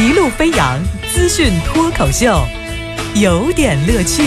[0.00, 0.80] 一路飞扬
[1.12, 2.42] 资讯脱口秀，
[3.14, 4.22] 有点乐趣。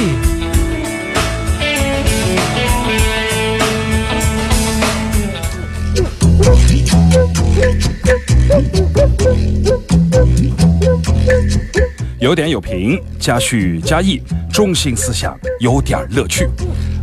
[12.20, 14.22] 有点有评，加叙加意，
[14.54, 16.48] 中心思想，有点乐趣。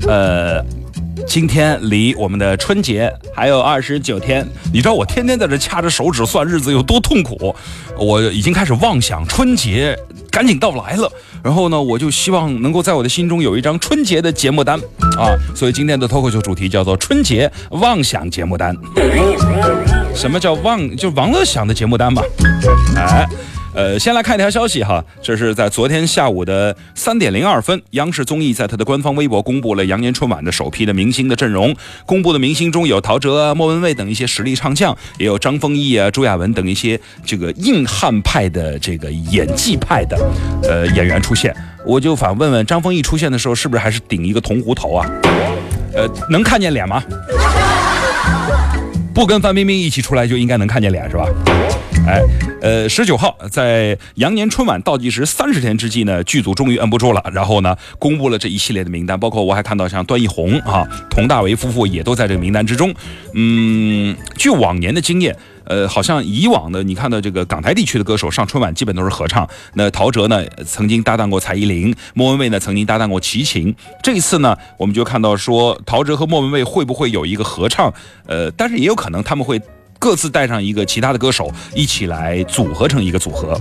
[0.07, 0.65] 呃，
[1.31, 7.55] 今天离我们的春节还有二十九天，你知道我天天在这掐着手指算日子有多痛苦？
[7.97, 9.97] 我已经开始妄想春节
[10.29, 11.09] 赶紧到来了，
[11.41, 14.77] 然后呢，我就希望能够在我的心中有一张春节的节目单
[15.17, 18.77] 啊，所以今天的脱口秀主题叫做春节妄想节目单。
[20.13, 20.97] 什么叫妄？
[20.97, 22.21] 就王乐想的节目单嘛？
[22.97, 23.25] 哎。
[23.73, 31.75] 呃，先来看一条消息哈，这是在昨天下午的三点零二分，央视综艺在它的官方微博公布了羊年春晚的首批的明星的阵容。
[32.05, 40.19] 公布的明星中有陶喆啊、莫文蔚等一些实力唱将，也有张丰毅啊、朱亚文等一些这个硬汉派的这个演技派的
[40.65, 41.55] 呃演员出现。
[41.85, 45.09] 我就反问问张丰毅出现的时候，是不是还是顶一个铜壶头啊？
[45.95, 47.03] 呃，能看见脸吗？
[49.15, 51.27] 不跟范冰冰一起出来就应该能看见脸是吧？
[52.07, 52.21] 哎，
[52.61, 62.93] 呃，十九号在羊年春晚倒计时三十天之际呢，剧组终于摁不住了，然后呢，公布了这一系列的名单，包括我还看到像段奕宏啊、佟大为夫妇也都在这个名单之中。
[63.35, 69.49] 嗯，据往年的经验，呃，好像以往的你看到这个港台地区的歌手上春晚基本都是合唱。
[69.75, 73.73] 那陶喆呢曾经搭档过蔡依林，莫文蔚呢曾经搭档过齐秦。
[74.03, 77.93] 这一次呢，我们就看到说陶喆和莫文蔚会不会有一个合唱？
[78.27, 79.61] 呃，但是也有可能他们会。
[80.01, 83.61] 各自带上一个其他的歌手，一起来组合成一个组合。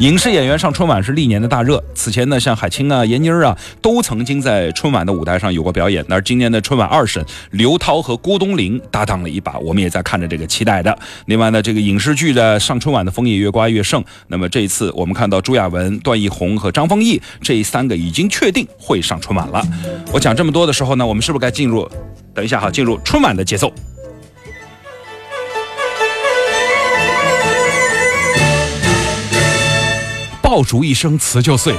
[0.00, 1.82] 影视演员上春晚是历年的大热。
[1.94, 6.04] 此前呢，像海清啊、闫妮儿啊，都曾经在春晚的舞台上有过表演。
[6.08, 10.98] 而今年的春晚二审，刘涛和郭冬临搭档了一把，我们也在看着这个期待的。
[11.26, 14.02] 另外呢，这个影视剧的上春晚的风也越刮越盛。
[14.26, 19.62] 那么这一次，我们看到朱亚文、段奕宏和张丰毅这三个已经确定会上春晚了。
[20.12, 21.88] 我讲这么多的时候呢，我们是不是该进入？
[22.34, 23.72] 等一下哈，进入春晚的节奏。
[30.50, 31.72] 爆竹一声辞旧岁，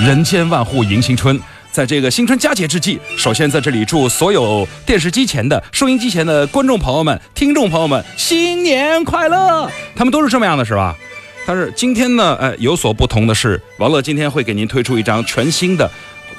[0.00, 1.38] 人间万户迎新春。
[1.70, 9.70] 在这个新春佳节之际，首先在这里祝所有电视机前的、收音机前的观众朋友们、听众朋友们新年快乐！
[9.94, 10.96] 他们都是这么样的，是吧？
[11.44, 15.90] 但是今天呢，呃，有所不同的是，王乐今天会给您推出一张全新的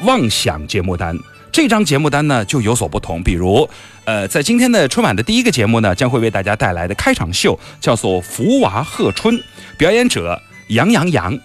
[0.02, 1.16] 妄想节目单。
[1.52, 3.70] 这张节目单呢就有所不同，比如，
[4.06, 9.36] 呃，在今天的春晚的第一个节目呢，将会为大家带来的开场秀叫做《福娃贺春》，
[9.78, 10.42] 表演者。
[10.68, 11.40] 杨洋洋，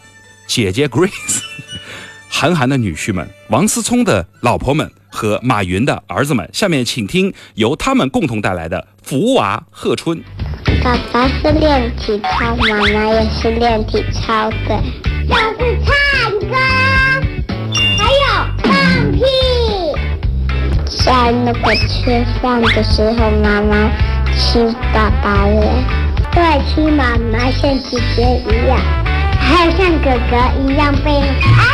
[0.46, 1.42] 姐姐 Grace，
[2.28, 8.78] 韩寒的女婿们，王思聪的老婆们和马云的儿子们，下面请听由他们共同带来的
[9.08, 10.18] 《福娃贺春》。
[10.82, 14.82] 爸爸是练体操，妈妈也是练体操的。
[15.28, 16.56] 就是唱歌，
[17.98, 18.24] 还有
[18.62, 19.20] 放屁。
[21.04, 23.90] 在那个吃饭的时候，妈妈
[24.36, 25.84] 亲爸爸脸，
[26.32, 26.42] 对，
[26.72, 29.07] 亲妈妈像姐姐一样。
[29.48, 31.64] 还有像哥哥一样被啊！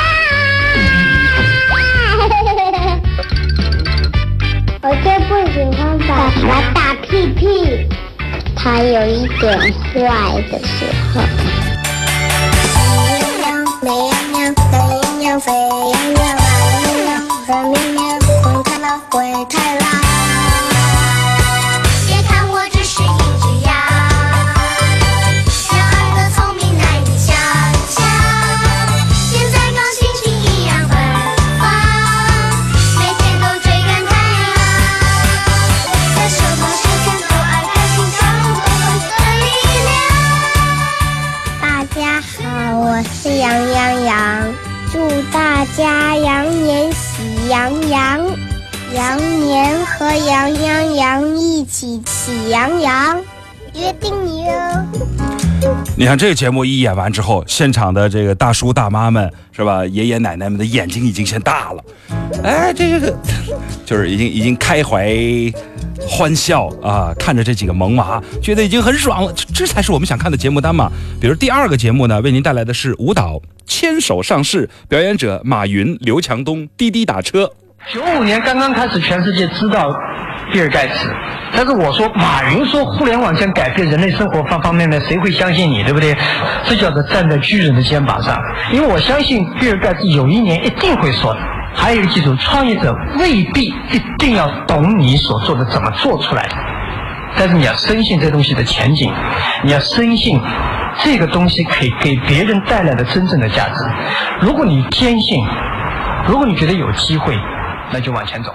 [4.81, 6.11] 我最不喜欢爸
[6.47, 7.43] 爸打屁屁，
[8.55, 9.99] 他有一点坏
[10.53, 11.21] 的时候。
[12.63, 12.77] 喜
[13.43, 13.45] 羊羊、
[13.83, 17.11] 美羊羊、懒羊羊、沸羊羊、懒羊羊、
[17.49, 19.13] 热绵绵、灰太狼、灰
[19.51, 19.84] 太狼。
[50.55, 53.21] 和羊羊羊一起喜羊羊，
[53.75, 54.53] 约定你哟。
[55.97, 61.85] 你看这个节目一演完之后，现场的这个大叔大妈们是吧，爷爷奶奶们的眼睛已经先大了，
[62.45, 63.13] 哎，这个
[63.85, 65.13] 就是已经已经开怀
[66.01, 70.89] 欢笑啊，看着这几个萌娃，觉得已经很爽了，这才是我们想看的节目单嘛。
[71.21, 73.41] 比如第二个节目呢，为您带来的是舞蹈。
[73.67, 77.51] 牵手上市，表演者马云、刘强东，滴滴打车。
[77.93, 79.91] 九五年刚刚开始，全世界知道
[80.53, 81.11] 比尔盖茨，
[81.53, 86.17] 但是我说马云说互联网将改变人类生活方方面面，谁会相信你，对不对？
[86.65, 88.39] 这叫做站在巨人的肩膀上，
[88.71, 91.41] 因为我相信比尔盖茨有一年一定会说的。
[91.75, 96.55] 还有一个记住，创业者未必一定要懂你所做的怎么做出来的，
[97.37, 99.13] 但是你要深信这东西的前景，
[99.65, 100.41] 你要深信。
[101.03, 103.85] 这个东西可以给别人带来的真正的价值。
[104.41, 105.45] 如果你坚信，
[106.29, 107.37] 如果你觉得有机会，
[107.91, 108.55] 那就往前走。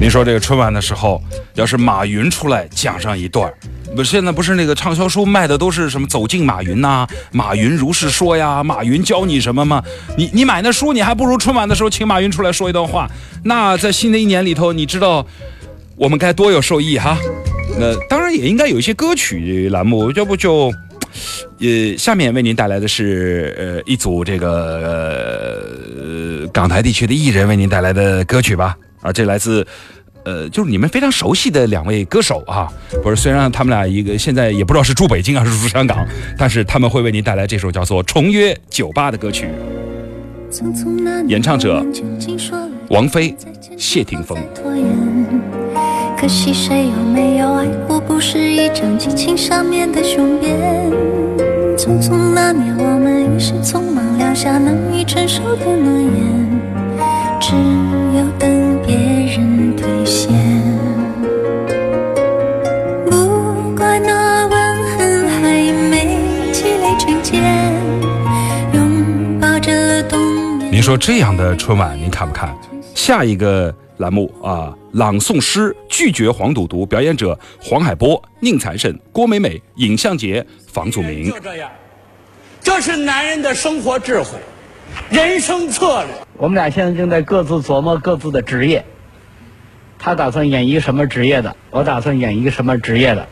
[0.00, 1.22] 您说这个春晚的时候，
[1.54, 3.52] 要是马云出来讲上一段
[3.94, 9.82] 不，现在不是那个畅销书卖的都是什么走进马云呐、马云如是说呀，马云教你什么吗？
[10.16, 13.10] 你你买那书，你还不如春晚的时候请马云出来说一段话。
[13.44, 15.26] 那在新的一年里头，你知道
[15.96, 17.18] 我们该多有受益哈。
[17.78, 20.72] 那当然也应该有一些歌曲栏目，要不就。
[21.58, 24.46] 呃，下面为您带来的是呃一组这个
[26.42, 28.76] 呃港台地区的艺人为您带来的歌曲吧。
[29.00, 29.66] 啊，这来自
[30.24, 32.68] 呃就是你们非常熟悉的两位歌手啊。
[33.02, 36.06] 不是，虽然他们俩一个现在也不知道是住北京还是住香港，
[36.38, 39.48] 但是他们会为您带来这首叫做《重约酒吧》的歌曲。
[41.28, 41.84] 演唱者
[42.88, 43.34] 王菲、
[43.78, 44.36] 谢霆锋。
[46.18, 47.98] 可惜谁有没有爱过？
[48.00, 50.58] 不是一张激情上面的雄辩。
[51.78, 56.60] 匆匆那年，我们一时匆忙撂下难以承受的诺言，
[57.40, 57.52] 只
[60.10, 60.28] 现。
[63.08, 66.18] 不怪那吻痕还没
[66.52, 67.40] 积累成茧，
[68.74, 70.20] 拥抱着冬
[70.58, 70.72] 眠。
[70.72, 72.52] 您说这样的春晚您看不看？
[72.92, 81.38] 下一个栏目啊，朗诵诗拒绝黄赌毒，表演者黄海波、宁财神、郭美美，尹相杰房祖名就。
[81.38, 81.70] 这样，
[82.60, 84.30] 这是男人的生活智慧，
[85.08, 86.12] 人生策略。
[86.36, 88.84] 我们俩现在正在各自琢磨各自的职业。
[90.00, 93.28] 他打算演一个什么职业的，我打算演一个什么职业的。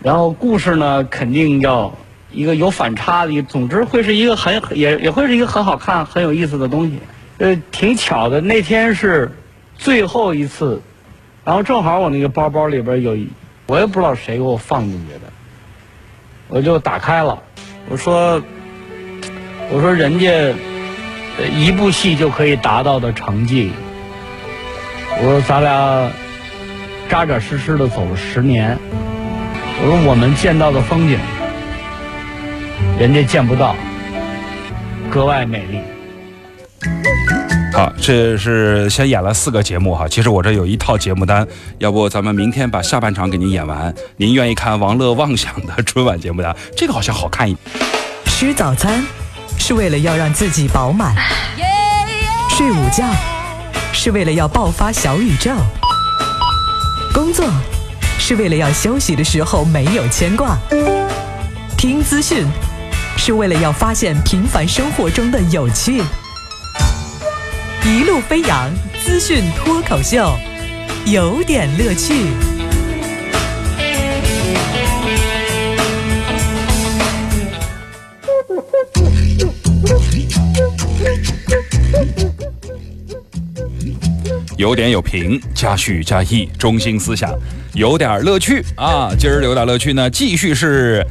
[0.00, 1.92] 然后故事呢，肯定要
[2.30, 6.98] 一个有反差的，总之会是一个很也也会是一个很好看、很有意思的东西。
[7.38, 9.30] 呃，挺巧的，那天是
[9.76, 10.80] 最后一次，
[11.44, 13.16] 然后正好我那个包包里边有，
[13.66, 15.20] 我也不知道谁给我放进去的，
[16.48, 17.42] 我就打开了，
[17.88, 18.40] 我说，
[19.70, 20.54] 我说人家
[21.56, 23.72] 一部戏就可以达到的成绩，
[25.22, 26.10] 我说咱俩
[27.08, 28.78] 扎扎实实的走了十年，
[29.82, 31.18] 我说我们见到的风景，
[32.98, 33.76] 人家见不到，
[35.10, 35.80] 格外美丽。
[37.74, 40.08] 好，这是先演了四个节目哈。
[40.08, 41.46] 其实我这有一套节目单，
[41.78, 43.94] 要不咱们明天把下半场给您演完。
[44.16, 46.56] 您愿意看王乐妄想的春晚节目单？
[46.74, 47.84] 这个好像好看一点。
[48.24, 49.04] 吃早餐
[49.58, 51.14] 是为了要让自己饱满，
[52.48, 53.04] 睡午觉
[53.92, 55.50] 是为了要爆发小宇宙，
[57.12, 57.44] 工作
[58.18, 60.56] 是为了要休息的时候没有牵挂，
[61.76, 62.46] 听资讯
[63.16, 66.02] 是为了要发现平凡生活中的有趣。
[67.84, 68.70] 一路飞扬
[69.04, 70.34] 资讯脱口秀，
[71.06, 72.59] 有点乐趣。
[84.60, 87.34] 有点有评，加叙加意，中心思想，
[87.72, 89.08] 有点乐趣啊！
[89.18, 91.02] 今儿有点乐趣呢，继续是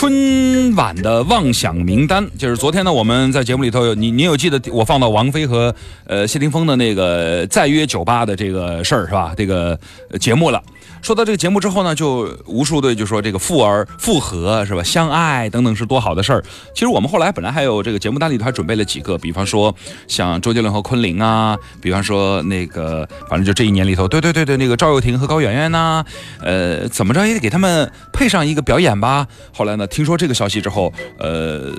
[0.00, 2.26] 春晚的妄想名单。
[2.38, 5.74] 就是昨天呢，我们在节目里头有你，你有记得我放到王菲和
[6.06, 9.34] 呃谢霆锋的那个再约酒吧的这个事儿是吧？
[9.36, 9.78] 这个
[10.18, 10.62] 节目了。
[11.02, 16.44] 说到这个节目之后呢，就无数的就说这个复而复合是吧，相爱等等是多好的事儿。
[16.74, 19.74] 其实我们后来本来还有这个节目单里头还准备了几个，比方说
[20.06, 26.04] 像周杰伦和昆凌啊，比方说那个反正就这一年里头，对对对对，那个赵又廷和高圆圆呐、
[26.42, 29.26] 呃，怎么着也得给他们配上一个表演吧。
[29.54, 31.70] 后来呢，听说这个消息之后，呃，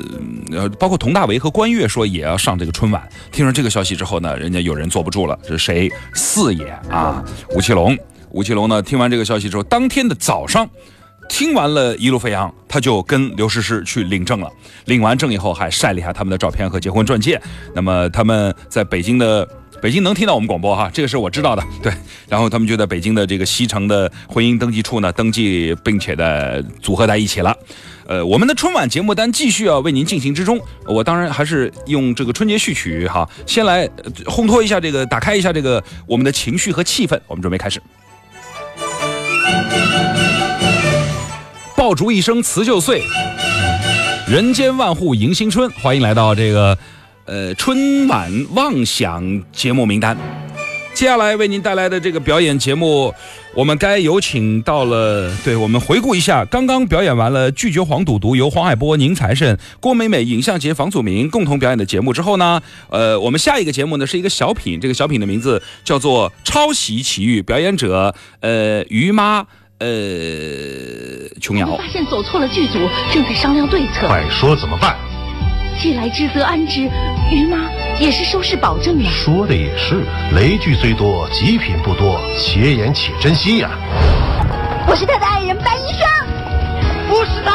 [0.77, 3.01] 包括佟大为和关悦说也要上这个春晚。
[3.31, 5.89] 听说这个消息之后呢，人家有人坐不住了，是谁？
[6.13, 7.23] 四爷啊，
[7.55, 7.97] 吴奇隆。
[8.29, 10.69] 吴奇隆呢，听完这个消息之后，当天的早上，
[11.27, 14.49] 听完了一路飞扬，他就跟刘诗诗去领证了。
[14.85, 17.41] 领完证以后，还晒了一下他们的照片和结婚钻戒。
[17.73, 19.47] 那么他们在北京的
[19.81, 21.63] 北京能听到我们广播哈，这个是我知道的。
[21.83, 21.91] 对，
[22.29, 27.53] 然后他们就在北京的这个西城的婚姻登记处呢登记，并且的组合在一起了。
[28.07, 30.59] 呃，我们的春晚节目单继续要为您进行之中。
[30.85, 33.87] 我当然还是用这个春节序曲哈，先来
[34.25, 37.19] 烘托一下这个，打开一下这个我们的情绪和气氛。
[37.27, 37.81] 我们准备开始。
[41.75, 43.01] 爆竹一声辞旧岁，
[44.27, 45.69] 人间万户迎新春。
[45.71, 46.77] 欢迎来到这个
[47.25, 50.15] 呃春晚妄想节目名单。
[50.93, 53.11] 接下来为您带来的这个表演节目，
[53.55, 55.35] 我们该有请到了。
[55.43, 69.45] 对我们回顾一下，刚刚表演完了《拒绝黄赌毒》，由黄海波、宁财神、郭美美、尹相杰房祖名共同表演的节目之后呢，呃，我们下一个节目呢是一个小品，这个小品的名字叫做《抄袭奇遇》，表演者呃于妈。
[69.79, 69.87] 呃，
[71.41, 72.77] 琼瑶发现走错了剧组，
[73.11, 74.05] 正在商量对策。
[74.05, 74.95] 快说怎么办？
[75.81, 76.81] 既来之则安之，
[77.31, 77.57] 于妈
[78.01, 79.11] 也是收视保证啊。
[79.11, 80.03] 说的也是，
[80.33, 83.69] 雷剧虽多，极品不多，且演且珍惜呀。
[84.87, 86.01] 我是他的爱人白医生。
[87.07, 87.53] 不是他，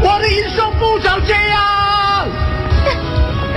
[0.00, 2.28] 我的医生不长这样。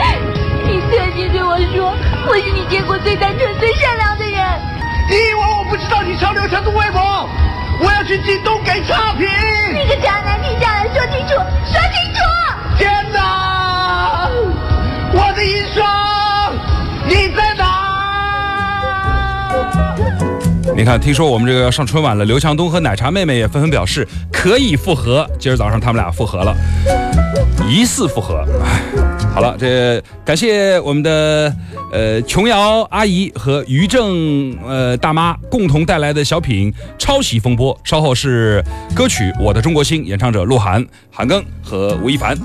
[0.65, 1.93] 你曾经对我说，
[2.27, 4.41] 我是你见过最单纯、最善良的人。
[5.11, 7.29] 你以为我不知道你朝刘强东为谋？
[7.81, 9.27] 我要去京东给差评。
[9.73, 11.35] 那个渣男，停下来说清楚，
[11.69, 11.94] 说清楚！
[15.45, 15.85] 我的银双，
[17.07, 17.63] 你在哪？
[20.75, 25.29] 你看，听说我们这个要上春晚了，刘强东和奶茶妹妹也纷纷表示可以复合。
[25.39, 26.55] 今儿早上他们俩复合了，
[27.69, 28.43] 疑似复合。
[28.63, 28.81] 唉，
[29.33, 31.55] 好了，这感谢我们的
[31.91, 38.63] 呃琼瑶阿姨和于正呃大妈共同带来的小品《抄袭风波》，稍后是
[38.95, 42.35] 歌曲《我的中国心》，演唱者鹿晗、韩庚和吴亦凡。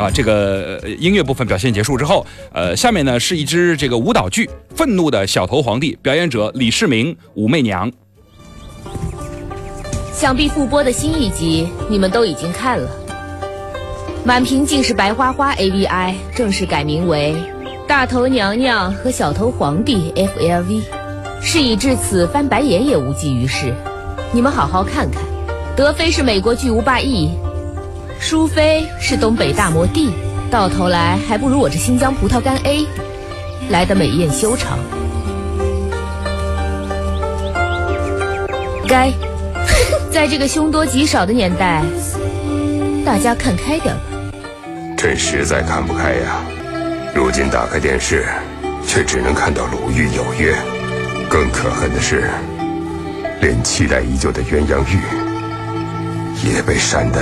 [0.00, 7.92] 啊，这个音乐部分表现结束之后，呃，下面呢是一支这个舞蹈剧《愤怒的小头皇帝》，表演者李世民、武媚娘。
[10.14, 12.88] 想必复播的新一集你们都已经看了。
[14.24, 17.34] 满屏尽是白花花 AVI 正式改名为
[17.86, 20.64] 《大头娘娘和小头皇帝 FLV》，
[21.42, 23.74] 事已至此，翻白眼也无济于事。
[24.32, 25.22] 你们好好看看，
[25.74, 27.30] 德妃是美国巨无霸 E，
[28.20, 30.12] 淑妃是东北大魔帝
[30.50, 32.86] 到头来还不如我这新疆葡萄干 A
[33.70, 34.78] 来的美艳修长。
[38.86, 39.10] 该，
[40.12, 41.82] 在这个凶多吉少的年代，
[43.04, 44.02] 大家看开点吧。
[44.96, 46.42] 朕实在看不开呀！
[47.14, 48.26] 如今打开电视，
[48.86, 50.52] 却只能看到《鲁豫有约》，
[51.28, 52.28] 更可恨的是，
[53.40, 55.00] 连期待已久的鸳鸯浴
[56.44, 57.20] 也被删的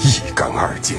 [0.00, 0.96] 一干二净。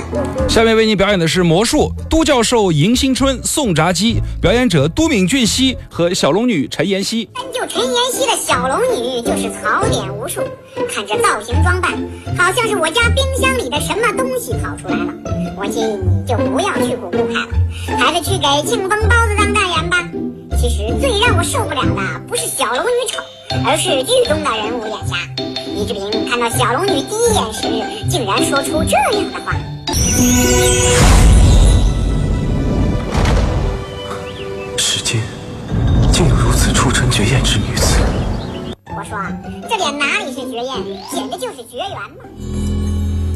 [0.48, 7.29] 下面为您表演的是魔术，都教授迎新春送炸鸡，表演者都敏俊熙和小龙女陈妍希。
[7.34, 10.41] 单就陈妍希的小龙女就是槽点无数，
[10.94, 11.91] 看这造型装扮，
[12.38, 15.13] 好像是我家冰箱里的什么东西跑出来了。
[15.58, 19.98] 我建议你就不要去古墓派了，还是去给庆丰包子当代言吧。
[20.58, 23.22] 其实最让我受不了的不是小龙女丑，
[23.65, 25.15] 而是剧中的人物眼瞎。
[25.79, 27.62] 李志平看到小龙女第一眼时，
[28.09, 29.55] 竟然说出这样的话。
[34.77, 35.21] 世间
[36.12, 37.98] 竟有如此出尘绝艳之女子。
[38.88, 39.17] 我说，
[39.69, 40.83] 这脸哪里是绝艳，
[41.13, 42.25] 简直就是绝缘嘛！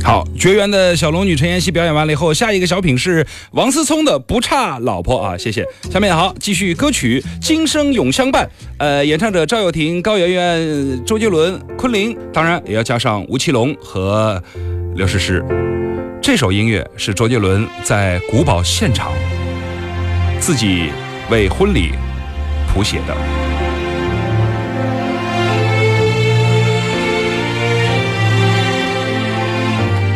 [0.03, 5.65] 好，绝缘的小龙女陈妍希表演完了以后，下一个小品是王思聪的《不差老婆》啊，谢谢。
[5.89, 8.45] 下面好，继续歌曲《今生永相伴》，
[8.79, 14.43] 呃，演唱者赵又廷、高圆圆、周杰伦、昆凌，当然也要加上吴奇隆和
[14.95, 15.43] 刘诗诗。
[16.21, 19.11] 这首音乐是周杰伦在古堡现场
[20.37, 20.89] 自己
[21.29, 21.91] 为婚礼
[22.67, 23.42] 谱写的。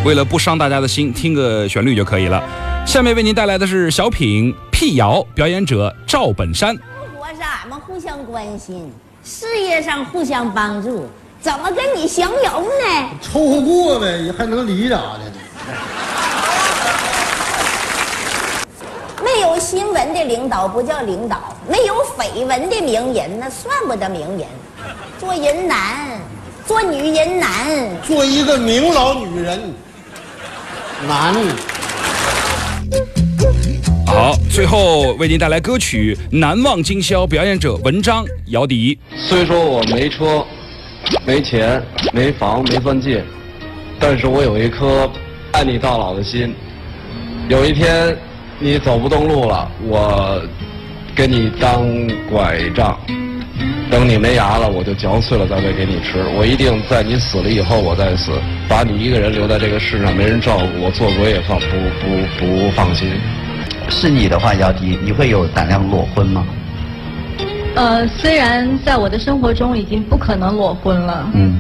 [0.08, 2.42] 为了不伤大家的心，听个旋律就可以了。
[2.86, 6.74] 下面为您带来的是小品《辟谣》，表演者赵本山。
[6.74, 6.82] 生
[7.20, 8.90] 活上俺们互相关心，
[9.22, 11.08] 事业上互相帮助，
[11.42, 13.10] 怎么跟你相容呢？
[13.22, 15.24] 凑合过呗，还能离咋的？
[19.22, 24.48] 没有新闻的领导不叫领导，没有绯闻的名人那算不得名人。
[25.20, 26.18] 做人难，
[26.66, 27.50] 做女人难，
[28.04, 29.60] 做一个明老女人
[31.06, 31.36] 难。
[34.08, 38.98] 好，最后为您带来歌曲《难忘今宵》，表演者文章、姚笛。
[39.16, 40.44] 虽说我没车、
[41.26, 43.24] 没钱、没房、没钻戒，
[44.00, 45.12] 但是我有一颗
[45.52, 46.56] 爱你到老的心。
[47.50, 48.18] 有一天
[48.60, 50.42] 你走不动路了，我
[51.16, 51.86] 给你当
[52.30, 52.98] 拐杖。
[53.90, 56.24] 等你没牙了，我就嚼碎了再喂给你吃。
[56.36, 58.32] 我一定在你死了以后我再死，
[58.68, 61.66] 把你一个人留在这个世上，没人照顾，我做鬼也放不
[62.02, 63.10] 不不放心。
[63.90, 66.46] 是你的话，姚笛，你会有胆量裸婚吗？
[67.76, 71.58] 呃，虽然在我的生活中已经不可能裸婚了，嗯，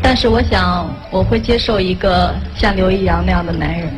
[0.00, 3.88] 但是我想我会接受一个像刘易阳那样的男人。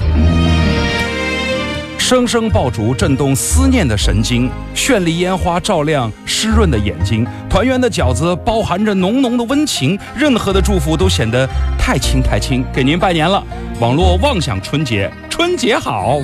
[2.08, 11.46] 声声爆竹震动思念的神经，绚丽烟花照亮湿润的眼睛，团圆的饺子包含着浓浓的温情，任何的祝福都显得
[11.78, 12.64] 太轻太轻。
[12.72, 13.44] 给您拜年了，
[13.78, 16.18] 网络妄想春节，春节好。